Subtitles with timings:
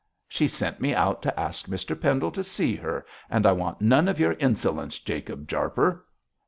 [0.27, 4.07] 'She sent me out to ask Mr Pendle to see her, and I want none
[4.07, 6.03] of your insolence, Jacob Jarper.'